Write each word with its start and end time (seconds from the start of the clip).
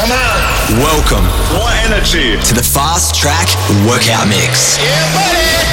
Come 0.00 0.12
on. 0.12 0.78
Welcome. 0.78 1.24
More 1.52 1.68
energy. 1.84 2.40
To 2.40 2.54
the 2.54 2.62
Fast 2.62 3.14
Track 3.14 3.48
Workout 3.86 4.28
Mix. 4.28 4.78
Yeah, 4.78 5.12
buddy. 5.12 5.69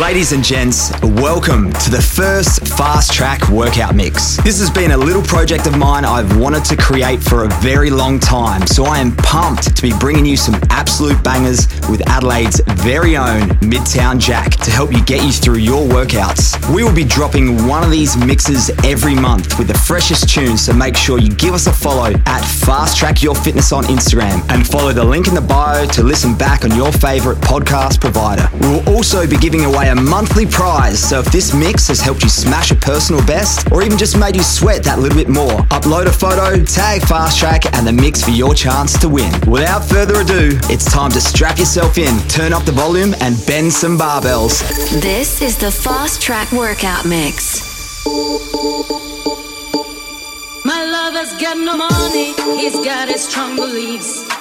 Ladies 0.00 0.32
and 0.32 0.42
gents, 0.42 0.90
welcome 1.02 1.70
to 1.74 1.90
the 1.90 2.00
first 2.00 2.66
Fast 2.66 3.12
Track 3.12 3.50
Workout 3.50 3.94
Mix. 3.94 4.38
This 4.38 4.58
has 4.58 4.70
been 4.70 4.92
a 4.92 4.96
little 4.96 5.22
project 5.22 5.66
of 5.66 5.76
mine 5.76 6.06
I've 6.06 6.38
wanted 6.38 6.64
to 6.64 6.76
create 6.76 7.22
for 7.22 7.44
a 7.44 7.48
very 7.60 7.90
long 7.90 8.18
time, 8.18 8.66
so 8.66 8.86
I 8.86 9.00
am 9.00 9.14
pumped 9.16 9.76
to 9.76 9.82
be 9.82 9.92
bringing 10.00 10.24
you 10.24 10.38
some 10.38 10.58
absolute 10.70 11.22
bangers 11.22 11.66
with 11.90 12.00
Adelaide's 12.08 12.62
very 12.82 13.18
own 13.18 13.42
Midtown 13.60 14.18
Jack 14.18 14.52
to 14.62 14.70
help 14.70 14.92
you 14.92 15.04
get 15.04 15.22
you 15.24 15.30
through 15.30 15.58
your 15.58 15.86
workouts. 15.86 16.58
We 16.74 16.84
will 16.84 16.94
be 16.94 17.04
dropping 17.04 17.66
one 17.66 17.84
of 17.84 17.90
these 17.90 18.16
mixes 18.16 18.70
every 18.84 19.14
month 19.14 19.58
with 19.58 19.68
the 19.68 19.74
freshest 19.74 20.30
tunes, 20.30 20.64
so 20.64 20.72
make 20.72 20.96
sure 20.96 21.18
you 21.18 21.28
give 21.28 21.52
us 21.52 21.66
a 21.66 21.72
follow 21.72 22.14
at 22.24 22.40
Fast 22.40 22.96
Track 22.96 23.22
Your 23.22 23.34
Fitness 23.34 23.72
on 23.72 23.84
Instagram 23.84 24.42
and 24.48 24.66
follow 24.66 24.92
the 24.92 25.04
link 25.04 25.28
in 25.28 25.34
the 25.34 25.42
bio 25.42 25.84
to 25.88 26.02
listen 26.02 26.34
back 26.34 26.64
on 26.64 26.74
your 26.74 26.90
favorite 26.92 27.38
podcast 27.38 28.00
provider. 28.00 28.48
We'll 28.58 28.88
also 28.88 29.26
be 29.28 29.36
giving 29.36 29.66
away 29.66 29.81
away 29.82 29.90
a 29.90 29.94
monthly 29.94 30.46
prize. 30.46 30.98
So 31.00 31.20
if 31.20 31.26
this 31.26 31.54
mix 31.54 31.88
has 31.88 32.00
helped 32.00 32.22
you 32.22 32.28
smash 32.28 32.70
a 32.70 32.74
personal 32.74 33.24
best 33.26 33.70
or 33.72 33.82
even 33.82 33.98
just 33.98 34.16
made 34.16 34.36
you 34.36 34.42
sweat 34.42 34.82
that 34.84 34.98
little 34.98 35.16
bit 35.16 35.28
more, 35.28 35.58
upload 35.70 36.06
a 36.06 36.12
photo, 36.12 36.62
tag 36.64 37.02
Fast 37.02 37.38
Track 37.38 37.74
and 37.74 37.86
the 37.86 37.92
mix 37.92 38.22
for 38.22 38.30
your 38.30 38.54
chance 38.54 38.98
to 39.00 39.08
win. 39.08 39.32
Without 39.46 39.84
further 39.84 40.20
ado, 40.20 40.58
it's 40.70 40.90
time 40.90 41.10
to 41.12 41.20
strap 41.20 41.58
yourself 41.58 41.98
in, 41.98 42.18
turn 42.28 42.52
up 42.52 42.64
the 42.64 42.72
volume 42.72 43.14
and 43.20 43.36
bend 43.46 43.72
some 43.72 43.98
barbells. 43.98 44.60
This 45.00 45.42
is 45.42 45.58
the 45.58 45.70
Fast 45.70 46.20
Track 46.20 46.52
Workout 46.52 47.04
Mix. 47.04 47.62
My 50.64 50.84
lover's 50.84 51.32
got 51.40 51.56
no 51.56 51.76
money, 51.76 52.32
he's 52.58 52.76
got 52.84 53.08
his 53.08 53.28
strong 53.28 53.56
beliefs. 53.56 54.31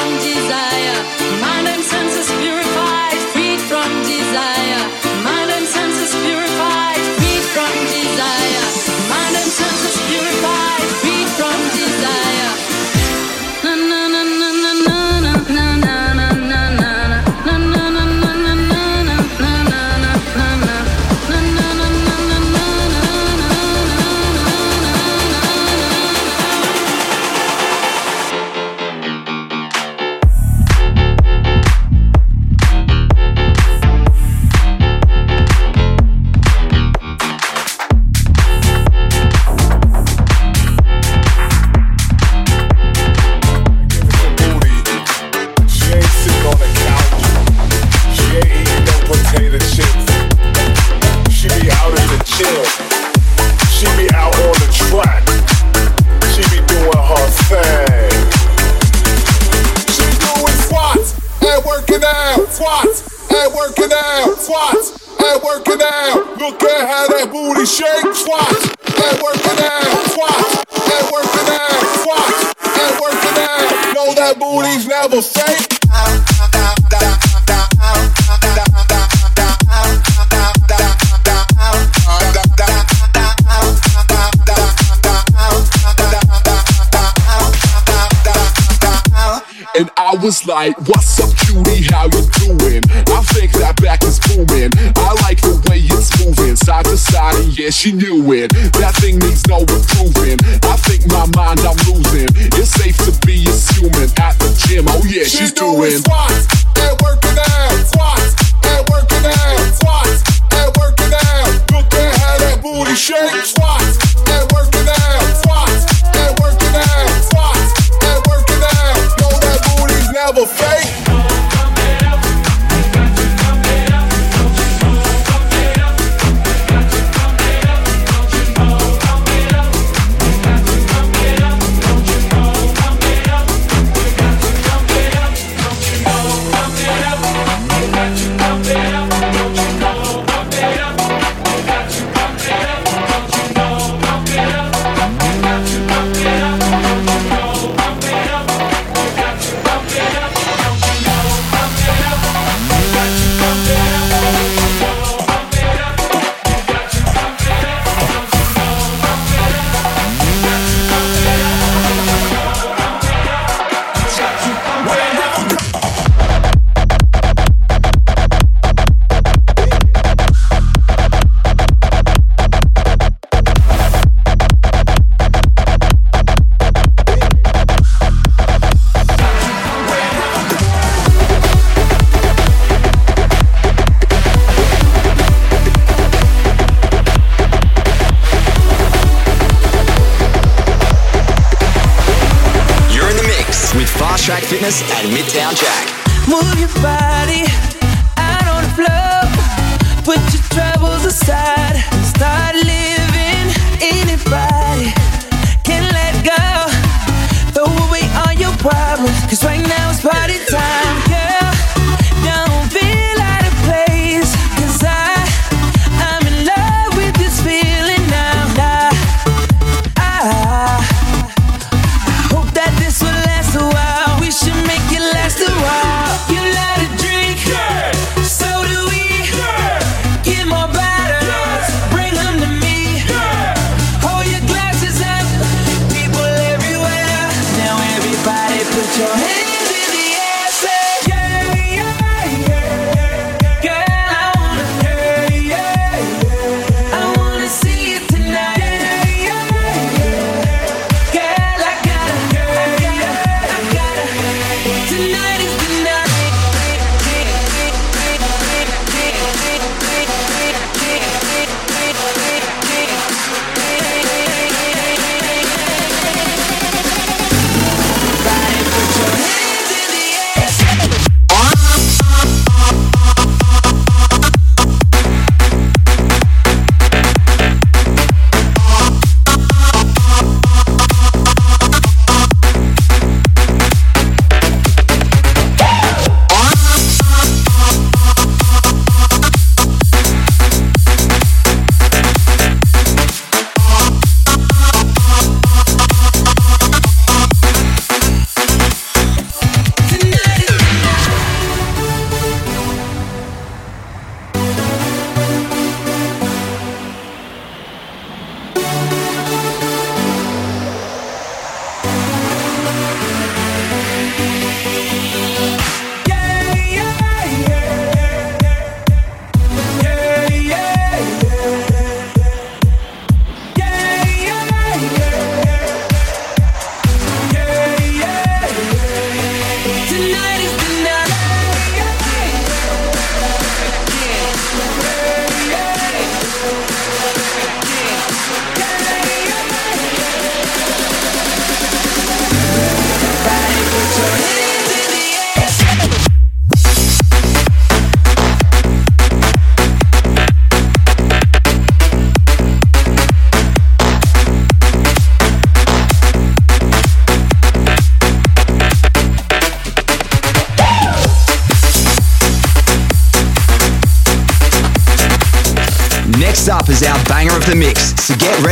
From 0.00 0.14
desire, 0.14 0.96
mind 1.42 1.68
and 1.68 1.84
senses 1.84 2.32
purified, 2.40 3.18
freed 3.34 3.60
from 3.60 3.90
desire. 4.04 4.99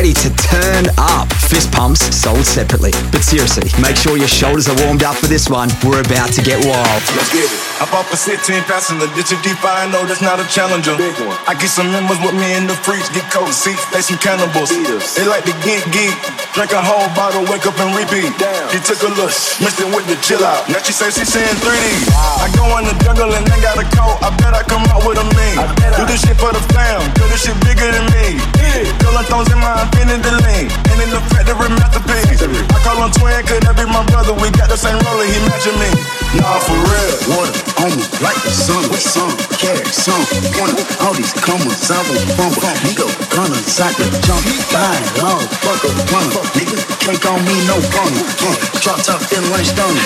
Ready 0.08 0.28
to 0.28 0.34
turn 0.36 0.84
up. 0.96 1.28
Fist 1.52 1.70
pumps 1.72 2.00
sold 2.16 2.44
separately. 2.44 2.92
But 3.12 3.22
seriously, 3.22 3.68
make 3.80 3.96
sure 3.96 4.16
your 4.16 4.28
shoulders 4.28 4.68
are 4.68 4.76
warmed 4.84 5.02
up 5.02 5.16
for 5.16 5.26
this 5.26 5.48
one. 5.48 5.68
We're 5.84 6.00
about 6.00 6.32
to 6.32 6.42
get 6.42 6.64
wild. 6.64 7.02
Let's 7.16 7.32
get 7.32 7.44
it. 7.44 7.52
I 7.80 7.86
bought 7.90 8.06
for 8.06 8.16
16 8.16 8.62
passenger, 8.64 9.06
ditch 9.14 9.32
a 9.32 9.38
deep 9.42 9.60
I 9.62 9.86
know 9.90 10.04
that's 10.06 10.22
not 10.22 10.40
a 10.40 10.46
challenger. 10.48 10.96
Big 10.96 11.14
one. 11.20 11.36
I 11.46 11.54
get 11.54 11.68
some 11.68 11.92
members 11.92 12.18
with 12.24 12.34
me 12.34 12.56
in 12.56 12.66
the 12.66 12.74
freaks, 12.74 13.08
get 13.10 13.22
cold 13.30 13.52
seats, 13.52 13.84
they 13.92 14.00
some 14.00 14.18
cannibals. 14.18 14.72
Eaters. 14.72 15.14
They 15.14 15.26
like 15.28 15.44
to 15.44 15.54
get 15.62 15.84
geek, 15.92 16.16
drink 16.54 16.72
a 16.72 16.80
whole 16.80 17.08
bottle, 17.14 17.44
wake 17.50 17.66
up 17.66 17.76
and 17.80 17.92
repeat. 17.96 18.30
Damn. 18.38 18.68
He 18.72 18.78
took 18.80 19.00
a 19.02 19.10
look, 19.16 19.32
mixed 19.60 19.80
it 19.80 19.88
with 19.90 20.06
the 20.06 20.16
chill 20.24 20.42
out. 20.44 20.68
Now 20.68 20.80
she 20.84 20.92
say 20.92 21.10
she 21.10 21.24
saying 21.24 21.58
3D. 21.60 21.86
Wow. 22.12 22.44
I 22.44 22.46
go 22.54 22.64
in 22.78 22.84
the 22.88 22.94
jungle 23.04 23.30
and 23.32 23.44
they 23.46 23.60
got 23.60 23.76
a 23.76 23.86
coat, 23.94 24.18
I 24.22 24.30
bet 24.38 24.54
I 24.54 24.62
come 24.64 24.84
out 24.92 25.04
with 25.04 25.18
a 25.18 25.26
mean. 25.36 25.58
Do 25.96 26.06
this 26.06 26.22
shit 26.24 26.36
for 26.38 26.52
the 26.52 26.62
fam, 26.72 27.02
do 27.18 27.24
this 27.28 27.44
shit 27.44 27.56
bigger 27.64 27.88
than 27.90 28.06
me. 28.14 28.38
Yeah. 28.60 28.88
Killing 29.00 29.26
thrones 29.26 29.50
in 29.50 29.58
my 29.58 29.74
infinity 29.82 30.32
lane, 30.44 30.68
and 30.92 30.98
in 31.02 31.10
the 31.10 31.20
factory 31.32 31.70
masterpiece. 31.74 32.40
I 32.44 32.78
call 32.84 33.00
him 33.02 33.10
twin, 33.16 33.40
could 33.46 33.62
that 33.66 33.74
be 33.76 33.84
my 33.88 34.04
brother? 34.08 34.34
We 34.36 34.50
got 34.54 34.68
the 34.70 34.78
same 34.78 34.98
roller, 35.02 35.26
he 35.26 35.38
matching 35.48 35.76
me. 35.80 35.90
Nah, 36.38 36.60
for 36.60 36.76
real. 36.76 37.14
Water 37.32 37.54
on 37.82 37.90
me 37.96 38.04
like 38.20 38.38
the 38.44 38.52
sun 38.52 38.84
with 38.92 39.02
some 39.02 39.32
care, 39.58 39.80
some 39.90 40.22
corner. 40.54 40.76
All 41.00 41.14
these 41.16 41.32
commas, 41.40 41.88
I 41.90 41.98
was 42.06 42.22
bumper. 42.36 42.74
Nigga, 42.84 43.06
gonna 43.32 43.58
soccer, 43.64 44.06
jump, 44.22 44.44
fine, 44.70 45.04
low, 45.18 45.40
fuck 45.64 45.82
a 45.84 45.90
runner. 46.12 46.37
Nigga, 46.54 46.76
cake 47.02 47.26
on 47.26 47.40
me, 47.44 47.56
no. 47.66 47.76
Uh, 47.78 48.54
drop 48.82 49.00
top, 49.02 49.20
then 49.30 49.44
lunch 49.50 49.74
done. 49.74 49.96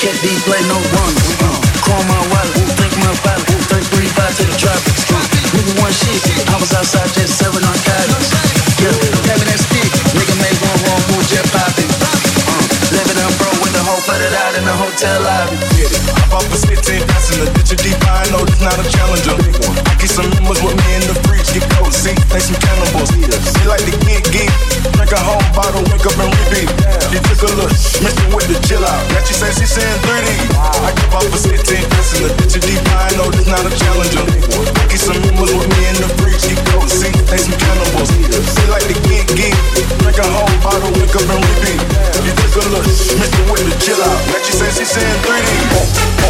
Can't 0.00 0.18
be 0.22 0.32
play, 0.46 0.62
no 0.66 0.78
run. 0.94 1.12
Call 1.84 2.02
my 2.10 2.20
wallet, 2.32 2.56
think 2.78 2.94
my 2.98 3.12
wallet. 3.24 3.46
335 3.68 4.36
to 4.36 4.44
the 4.48 4.56
traffic. 4.56 4.94
Uh, 5.12 5.22
nigga, 5.54 5.72
one 5.82 5.92
shit. 5.92 6.22
I 6.48 6.56
was 6.58 6.72
outside 6.74 7.10
just. 7.14 7.40
Yeah, 8.80 8.88
I'm 8.88 9.24
having 9.28 9.48
that 9.52 9.60
stick. 9.60 9.92
Nigga 10.16 10.34
made 10.40 10.56
one 10.64 10.80
wrong 10.88 11.02
move, 11.12 11.28
jet 11.28 11.44
popping. 11.52 11.89
Flooded 14.30 14.38
out 14.38 14.54
in 14.58 14.64
the 14.64 14.74
hotel 14.74 15.18
lobby. 15.22 15.56
Get 15.74 15.90
it. 15.90 16.02
I 16.06 16.22
bought 16.30 16.46
for 16.46 16.56
16 16.56 17.02
passenger, 17.06 17.50
ditch 17.54 17.72
a 17.74 17.76
deep 17.76 17.98
I 18.06 18.30
know 18.30 18.42
that's 18.46 18.62
not 18.62 18.78
a 18.78 18.86
challenger. 18.86 19.34
I 19.34 19.94
get 19.98 20.10
some 20.10 20.30
members 20.30 20.60
with 20.62 20.76
me 20.78 20.88
in 20.94 21.04
the 21.10 21.16
fridge. 21.26 21.50
get 21.50 21.66
seats, 21.90 22.22
they 22.30 22.38
some 22.38 22.58
cannibals. 22.62 23.10
They 23.10 23.66
like 23.66 23.82
to 23.82 23.94
get 24.06 24.22
geek, 24.30 24.50
drink 24.94 25.12
a 25.12 25.20
whole 25.20 25.42
bottle, 25.54 25.82
wake 25.90 26.06
up 26.06 26.14
and 26.18 26.30
repeat. 26.30 26.70
She 27.10 27.18
took 27.18 27.42
a 27.42 27.50
look, 27.58 27.72
it 27.74 28.30
with 28.30 28.46
the 28.46 28.56
chill 28.66 28.84
out. 28.86 29.02
Now 29.10 29.22
she 29.26 29.34
say 29.34 29.50
she 29.50 29.66
saying 29.66 29.98
3D. 30.06 30.28
I 30.54 30.90
give 30.94 31.14
up 31.14 31.26
for 31.26 31.40
16 31.40 31.90
passenger, 31.90 32.30
ditch 32.38 32.56
a 32.56 32.60
deep 32.62 32.82
I 32.94 33.10
know 33.18 33.26
that's 33.30 33.50
not 33.50 33.66
a 33.66 33.72
challenger. 33.74 34.22
I 34.22 34.84
get 34.86 35.00
some 35.00 35.18
members 35.26 35.50
with 35.54 35.68
me 35.74 35.80
in 35.90 35.96
the 35.98 36.08
freaks, 36.22 36.46
get 36.46 36.58
seats, 36.86 37.18
they 37.26 37.40
some 37.40 37.56
cannibals. 37.58 38.10
They 38.14 38.66
like 38.70 38.86
to 38.86 38.96
get 39.10 39.26
geek, 39.34 39.56
drink 39.98 40.18
a 40.18 40.26
whole 40.26 40.54
bottle, 40.62 40.92
wake 40.94 41.14
up 41.18 41.26
and 41.26 41.42
repeat. 41.42 41.80
She 42.20 42.36
took 42.36 42.62
a 42.62 42.68
look, 42.70 42.86
it 42.86 43.50
with 43.50 43.64
the 43.66 43.74
chill 43.82 43.98
out. 44.02 44.19
Now 44.28 44.42
she 44.42 44.52
say 44.52 44.70
she 44.70 44.84
saying 44.84 45.22
3D. 45.22 46.20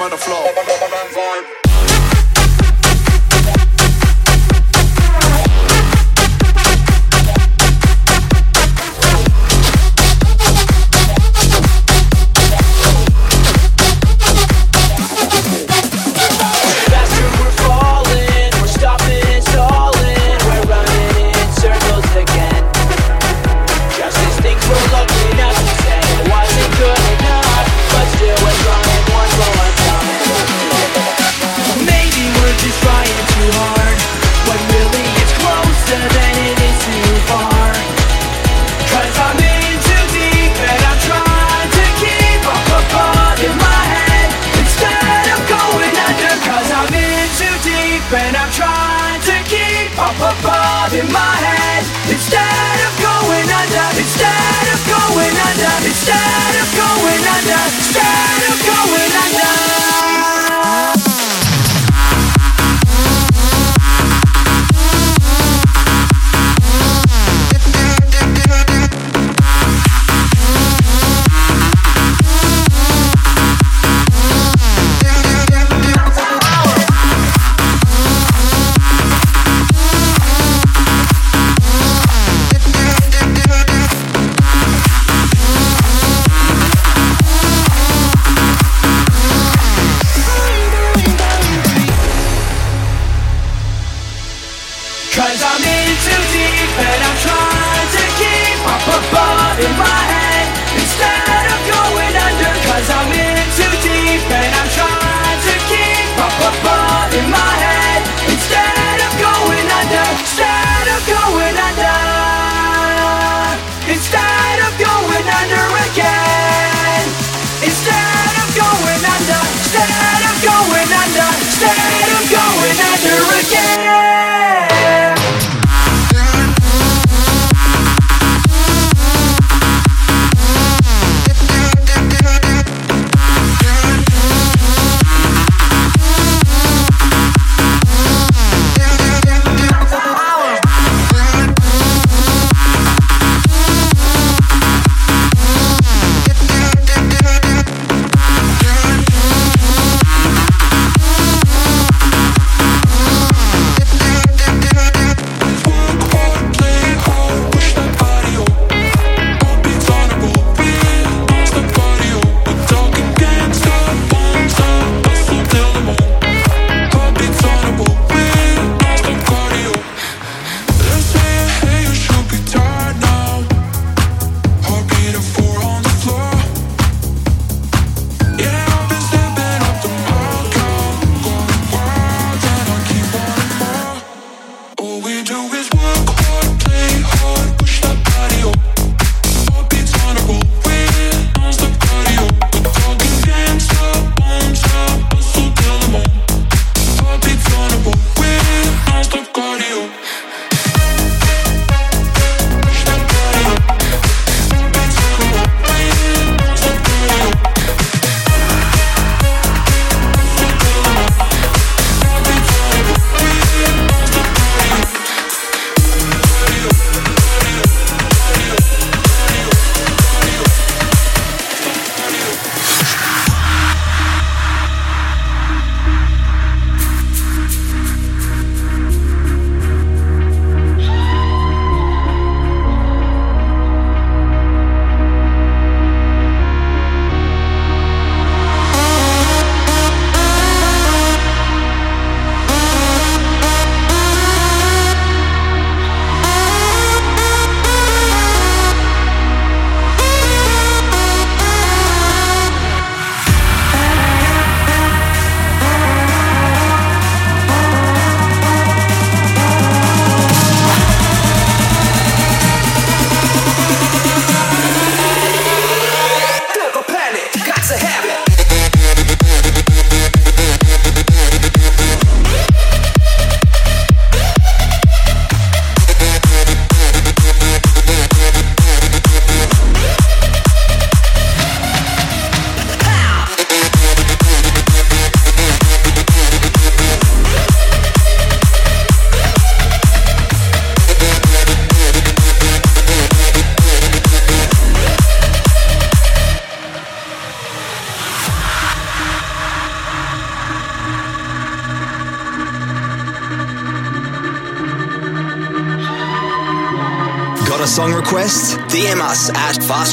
On 0.00 0.10
the 0.10 0.16
floor. 0.16 1.69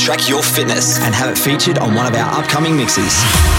Track 0.08 0.30
Your 0.30 0.42
Fitness 0.42 1.02
and 1.02 1.14
have 1.14 1.30
it 1.30 1.38
featured 1.38 1.80
on 1.80 1.94
one 1.94 2.06
of 2.06 2.16
our 2.16 2.40
upcoming 2.40 2.78
mixes. 2.78 3.57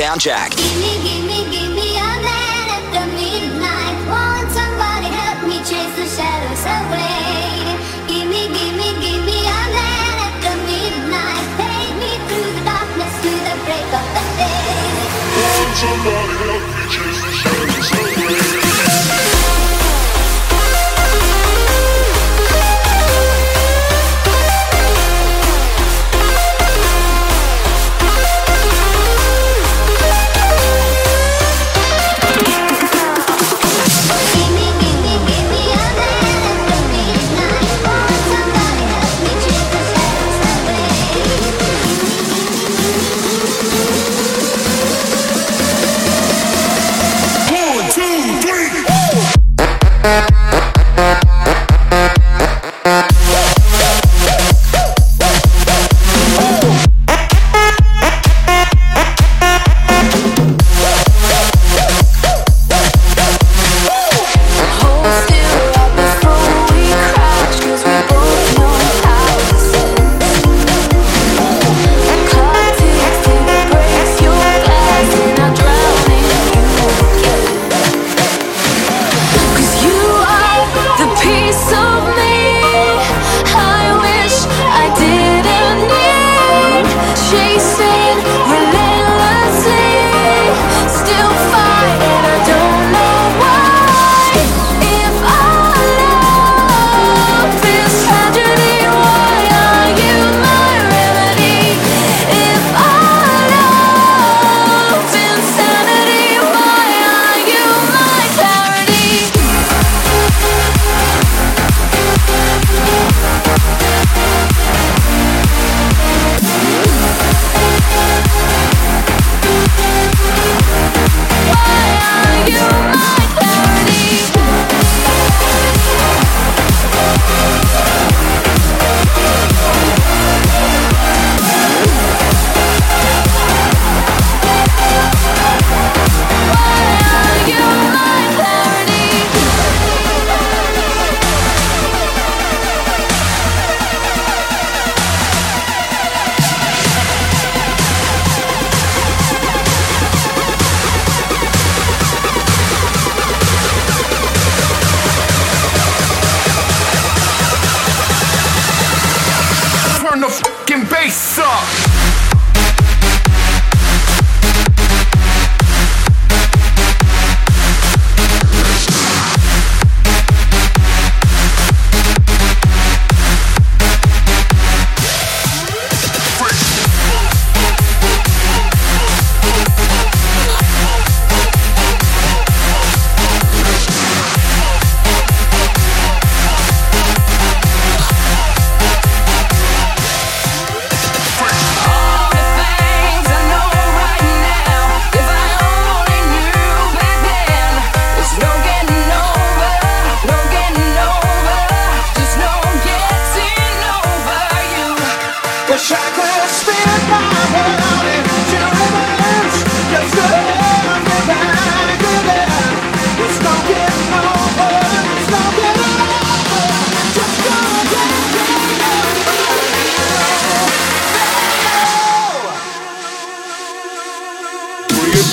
And 0.00 0.14
Midtown 0.14 0.18
Jack. 0.20 0.50
Gimme, 0.56 1.02
gimme, 1.02 1.50
gimme 1.50 1.96
a 1.96 2.10
man 2.22 2.66
at 2.70 2.84
the 2.94 3.04
midnight. 3.18 3.96
Won't 4.06 4.50
somebody 4.52 5.06
help 5.06 5.46
me 5.48 5.58
chase 5.58 5.94
the 5.96 6.06
shadows 6.06 6.64
away? 6.64 7.76
Gimme, 8.06 8.48
gimme, 8.54 8.88
gimme 9.02 9.38
a 9.46 9.60
man 9.74 10.14
at 10.26 10.34
the 10.44 10.54
midnight. 10.66 11.46
Take 11.58 11.94
me 11.98 12.12
through 12.28 12.50
the 12.54 12.64
darkness 12.64 13.14
to 13.22 13.30
the 13.46 13.54
break 13.64 13.90
of 13.90 14.06
the 14.14 14.24
day. 14.38 14.86
Won't 15.36 15.76
somebody 15.76 16.34
help 16.44 16.62
me 16.74 16.77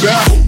Yeah. 0.06 0.45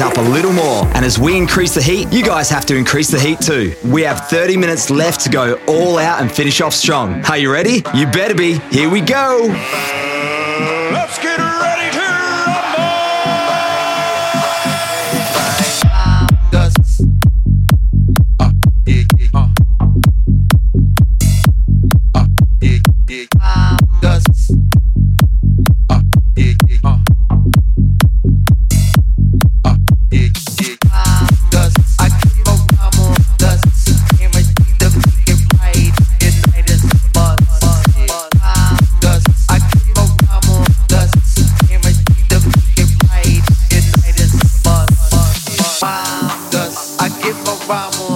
Up 0.00 0.16
a 0.16 0.20
little 0.20 0.52
more. 0.52 0.86
And 0.94 1.04
as 1.04 1.18
we 1.18 1.36
increase 1.36 1.74
the 1.74 1.82
heat, 1.82 2.12
you 2.12 2.24
guys 2.24 2.48
have 2.50 2.66
to 2.66 2.76
increase 2.76 3.10
the 3.10 3.18
heat 3.18 3.40
too. 3.40 3.74
We 3.84 4.02
have 4.02 4.28
30 4.28 4.56
minutes 4.56 4.90
left 4.90 5.20
to 5.22 5.30
go 5.30 5.58
all 5.66 5.98
out 5.98 6.20
and 6.20 6.30
finish 6.30 6.60
off 6.60 6.74
strong. 6.74 7.24
Are 7.26 7.38
you 7.38 7.52
ready? 7.52 7.82
You 7.94 8.06
better 8.06 8.34
be. 8.34 8.58
Here 8.70 8.88
we 8.88 9.00
go. 9.00 9.48
vamos. 47.70 48.09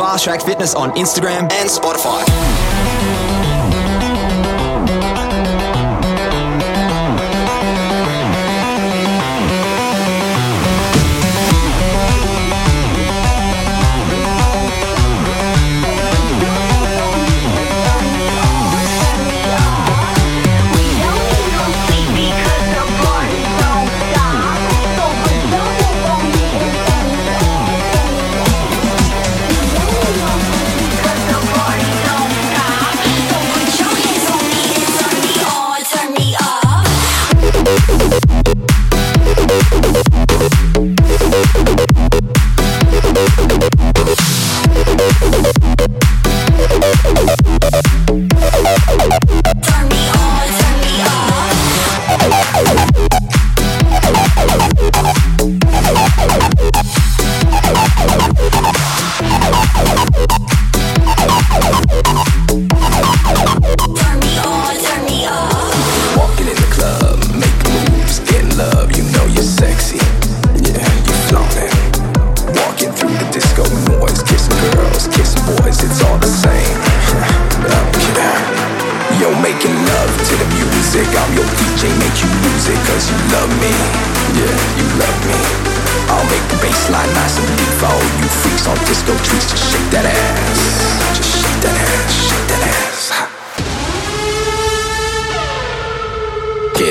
Fast 0.00 0.24
Track 0.24 0.40
Fitness 0.40 0.74
on 0.74 0.92
Instagram 0.92 1.42
and 1.52 1.68
Spotify. 1.68 2.59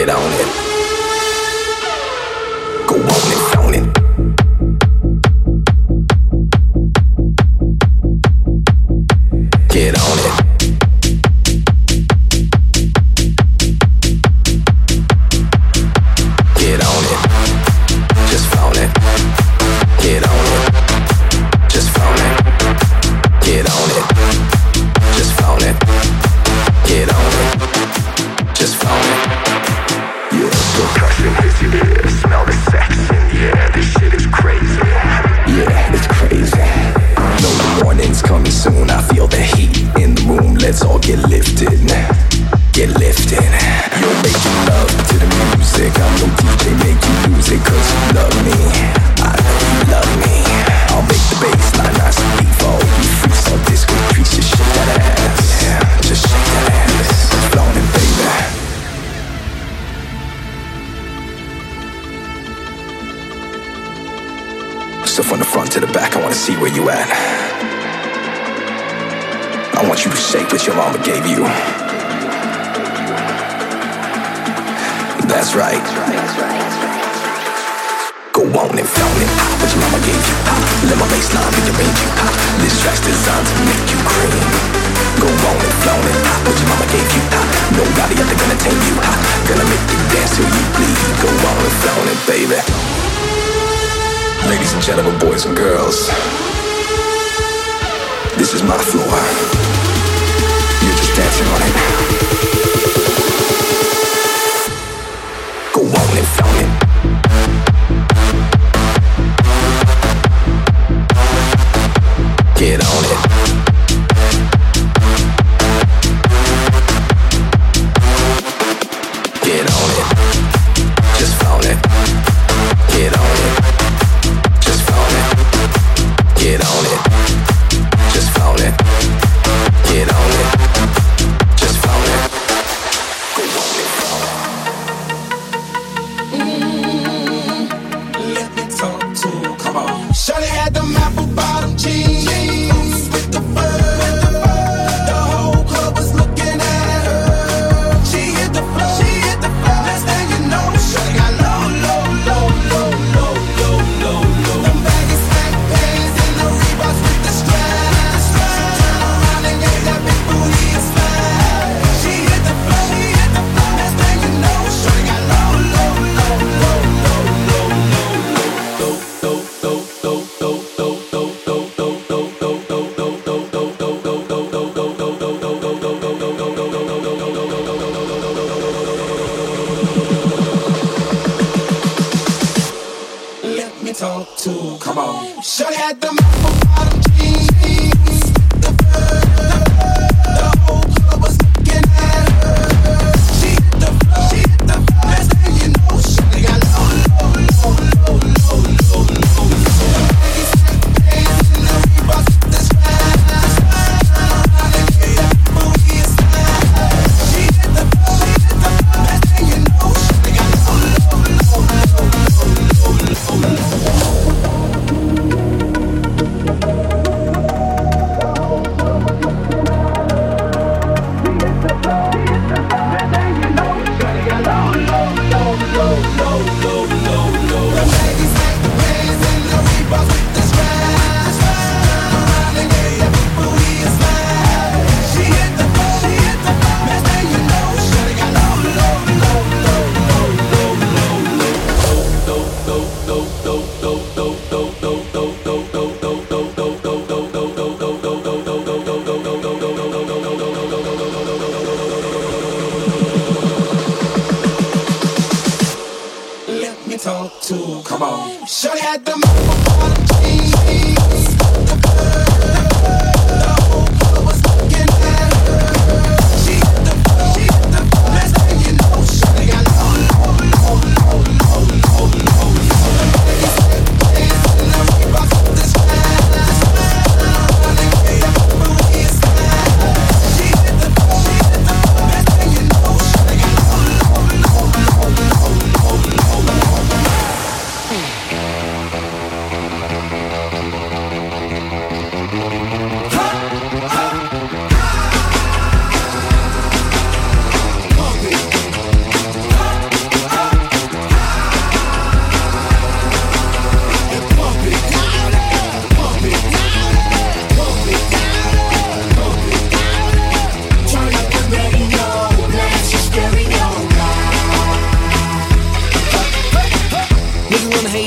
Get 0.09 0.38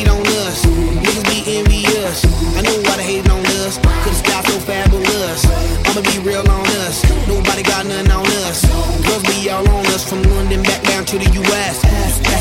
hate 0.02 0.10
on 0.10 0.26
us. 0.46 0.64
Niggas 0.66 1.24
be 1.30 1.58
envious. 1.58 2.24
I 2.56 2.62
know 2.62 2.76
why 2.82 2.96
they 2.96 3.04
hating 3.04 3.30
on 3.30 3.44
us. 3.62 3.78
Cause 3.78 4.22
the 4.22 4.28
sky 4.28 4.42
so 4.42 4.58
fabulous. 4.60 5.46
I'ma 5.86 6.02
be 6.02 6.18
real 6.26 6.44
on 6.50 6.66
us. 6.86 7.02
Nobody 7.26 7.62
got 7.62 7.86
nothing 7.86 8.10
on 8.10 8.26
us. 8.46 8.66
Girls 9.06 9.22
be 9.30 9.50
all 9.50 9.68
on 9.68 9.86
us 9.94 10.08
from 10.08 10.22
London 10.22 10.62
back 10.62 10.82
down 10.82 11.04
to 11.06 11.18
the 11.18 11.28
US. 11.42 11.82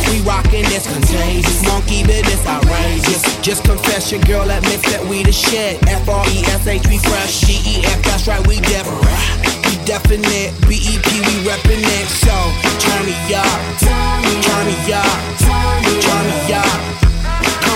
We 0.10 0.20
rockin' 0.22 0.66
this 0.66 0.88
contagious. 0.92 1.64
Monkey 1.66 2.04
business 2.04 2.46
outrageous. 2.46 3.22
Just 3.42 3.64
confess 3.64 4.12
your 4.12 4.22
girl 4.22 4.50
admits 4.50 4.86
that 4.92 5.04
we 5.06 5.24
the 5.24 5.32
shit. 5.32 5.82
F 5.88 6.08
R 6.10 6.26
E 6.30 6.44
S 6.46 6.68
H 6.68 6.88
we 6.88 6.98
fresh. 6.98 7.42
G 7.42 7.62
E 7.66 7.86
F 7.86 8.02
that's 8.04 8.28
right 8.28 8.42
we. 8.48 8.58
We 8.58 9.74
definite. 9.86 10.52
B 10.68 10.82
E 10.82 10.94
P 11.00 11.08
we 11.22 11.34
reppin' 11.48 11.84
it. 11.84 12.08
So 12.26 12.34
turn 12.82 13.02
me 13.06 13.16
up. 13.34 13.60
Turn 13.80 14.66
me 14.66 14.94
up. 14.94 15.06
Turn 15.40 15.76
me 15.86 16.54
up. 16.54 17.11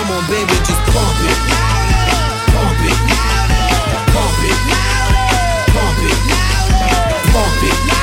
Come 0.06 0.18
on, 0.18 0.30
baby, 0.30 0.52
just 0.62 0.80
pump 0.94 1.18
it. 1.18 1.38
Pump 2.54 2.78
it. 2.86 2.94
Pump 4.14 4.38
it. 4.46 4.58
Pump 5.74 5.98
it. 6.06 6.16
Pump 7.32 7.62
it. 7.64 7.76
Pump 7.82 7.95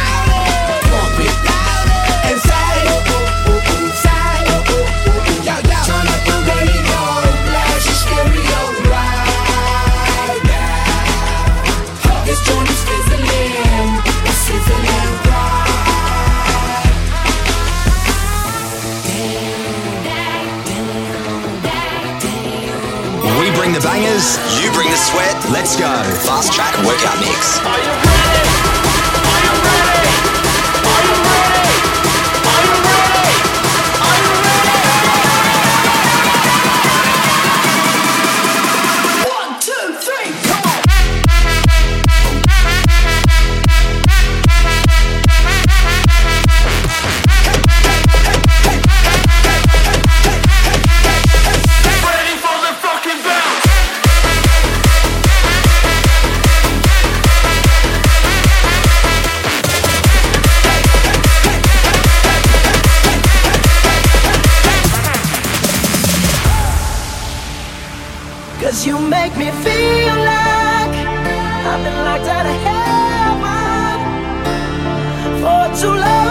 bangers, 23.84 24.38
you 24.64 24.72
bring 24.72 24.90
the 24.90 24.98
sweat. 24.98 25.36
Let's 25.52 25.76
go. 25.76 25.92
Fast 26.26 26.54
track 26.54 26.74
workout 26.86 27.20
mix. 27.20 28.43
Me 69.44 69.52
feel 69.52 70.18
like 70.32 70.96
I've 71.70 71.84
been 71.84 72.00
locked 72.06 72.30
out 72.36 72.46
of 72.46 72.58
heaven 72.68 74.00
for 75.42 75.64
too 75.82 75.96
long. 76.00 76.23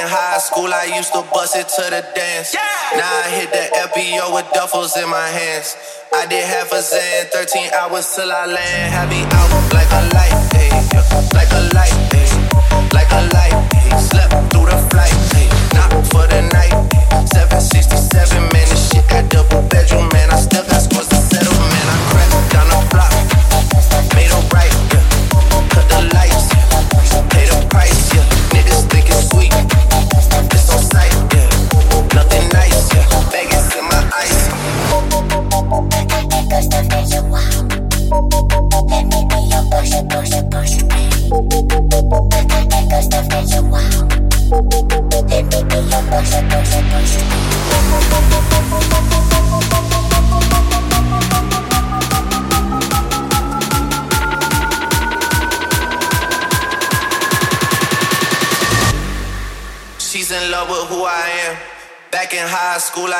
In 0.00 0.08
high 0.08 0.38
school, 0.38 0.72
I 0.72 0.96
used 0.96 1.12
to 1.12 1.20
bust 1.30 1.56
it 1.56 1.68
to 1.76 1.82
the 1.92 2.00
dance. 2.16 2.56
Now 2.96 3.20
I 3.20 3.28
hit 3.36 3.52
the 3.52 3.68
FBO 3.92 4.32
with 4.32 4.46
duffels 4.56 4.96
in 4.96 5.06
my 5.10 5.28
hands. 5.28 5.76
I 6.14 6.24
did 6.24 6.42
half 6.42 6.72
a 6.72 6.80
Xan, 6.80 7.28
13 7.28 7.68
hours 7.76 8.08
till 8.16 8.32
I 8.32 8.46
land. 8.46 9.10
Me 9.10 9.20
out 9.20 9.52
like 9.76 9.92
a 9.92 10.02
light, 10.16 10.32
yeah. 10.56 11.28
like 11.36 11.52
a 11.52 11.68
light, 11.76 12.09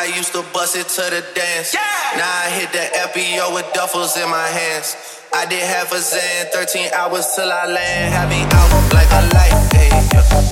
I 0.01 0.07
used 0.17 0.33
to 0.33 0.43
bust 0.55 0.77
it 0.77 0.89
to 0.97 1.03
the 1.13 1.21
dance. 1.37 1.77
Now 2.17 2.25
I 2.25 2.49
hit 2.57 2.73
the 2.73 2.89
FBO 3.13 3.53
with 3.53 3.69
duffels 3.77 4.17
in 4.17 4.31
my 4.31 4.49
hands. 4.49 4.97
I 5.35 5.45
did 5.45 5.61
half 5.61 5.93
a 5.93 6.01
Xan, 6.01 6.49
13 6.57 6.89
hours 6.97 7.29
till 7.37 7.53
I 7.53 7.67
land. 7.67 8.09
Had 8.09 8.33
me 8.33 8.41
out 8.49 8.73
like 8.97 9.13
a 9.13 9.21
light, 9.37 9.53
ayy, 9.77 9.93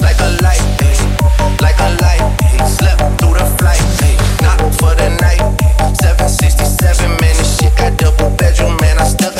like 0.05 0.21
a 0.21 0.37
light, 0.45 0.61
ayy, 0.85 1.01
like 1.65 1.81
a 1.81 1.97
light. 1.97 2.21
ayy. 2.45 2.61
Slept 2.69 3.01
through 3.17 3.41
the 3.41 3.49
flight, 3.57 3.81
ayy, 4.05 4.21
not 4.45 4.61
for 4.77 4.93
the 5.01 5.17
night. 5.17 5.41
767, 5.97 7.09
man, 7.09 7.33
this 7.41 7.57
shit 7.57 7.75
got 7.75 7.97
double 7.97 8.29
bedroom, 8.37 8.77
man. 8.83 8.99
I 8.99 9.05
still 9.09 9.38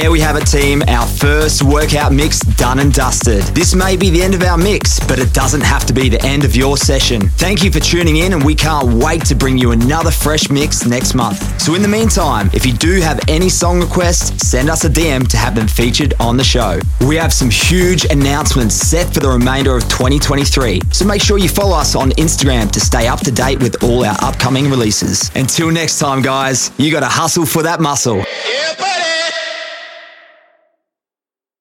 there 0.00 0.10
we 0.10 0.20
have 0.20 0.36
it, 0.36 0.46
team. 0.46 0.82
Our 0.88 1.06
first 1.06 1.62
workout 1.62 2.12
mix 2.12 2.40
done 2.40 2.78
and 2.78 2.92
dusted. 2.92 3.42
This 3.54 3.74
may 3.74 3.96
be 3.96 4.08
the 4.08 4.22
end 4.22 4.34
of 4.34 4.42
our 4.42 4.56
mix, 4.56 4.98
but 4.98 5.18
it 5.18 5.34
doesn't 5.34 5.60
have 5.60 5.84
to 5.86 5.92
be 5.92 6.08
the 6.08 6.22
end 6.22 6.44
of 6.44 6.56
your 6.56 6.78
session. 6.78 7.28
Thank 7.36 7.62
you 7.62 7.70
for 7.70 7.80
tuning 7.80 8.16
in, 8.16 8.32
and 8.32 8.42
we 8.42 8.54
can't 8.54 8.94
wait 9.04 9.26
to 9.26 9.34
bring 9.34 9.58
you 9.58 9.72
another 9.72 10.10
fresh 10.10 10.48
mix 10.48 10.86
next 10.86 11.14
month. 11.14 11.60
So, 11.60 11.74
in 11.74 11.82
the 11.82 11.88
meantime, 11.88 12.48
if 12.54 12.64
you 12.64 12.72
do 12.72 13.00
have 13.00 13.20
any 13.28 13.50
song 13.50 13.80
requests, 13.80 14.48
send 14.48 14.70
us 14.70 14.84
a 14.84 14.88
DM 14.88 15.28
to 15.28 15.36
have 15.36 15.54
them 15.54 15.68
featured 15.68 16.14
on 16.18 16.38
the 16.38 16.44
show. 16.44 16.78
We 17.06 17.16
have 17.16 17.32
some 17.32 17.50
huge 17.50 18.06
announcements 18.06 18.76
set 18.76 19.12
for 19.12 19.20
the 19.20 19.28
remainder 19.28 19.76
of 19.76 19.82
2023, 19.84 20.80
so 20.92 21.04
make 21.04 21.20
sure 21.20 21.36
you 21.36 21.48
follow 21.48 21.76
us 21.76 21.94
on 21.94 22.12
Instagram 22.12 22.70
to 22.72 22.80
stay 22.80 23.06
up 23.06 23.20
to 23.20 23.30
date 23.30 23.60
with 23.60 23.82
all 23.82 24.04
our 24.04 24.16
upcoming 24.22 24.70
releases. 24.70 25.30
Until 25.34 25.70
next 25.70 25.98
time, 25.98 26.22
guys, 26.22 26.70
you 26.78 26.90
gotta 26.90 27.06
hustle 27.06 27.44
for 27.44 27.62
that 27.64 27.80
muscle. 27.80 28.16
Yeah. 28.16 28.99